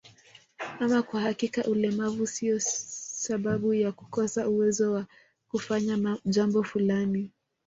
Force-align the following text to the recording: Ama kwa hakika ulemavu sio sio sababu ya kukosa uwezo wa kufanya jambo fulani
Ama 0.79 1.01
kwa 1.01 1.21
hakika 1.21 1.63
ulemavu 1.63 2.27
sio 2.27 2.59
sio 2.59 2.69
sababu 3.17 3.73
ya 3.73 3.91
kukosa 3.91 4.47
uwezo 4.47 4.91
wa 4.93 5.05
kufanya 5.47 6.17
jambo 6.25 6.63
fulani 6.63 7.31